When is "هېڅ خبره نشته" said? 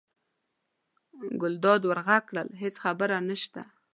2.61-3.61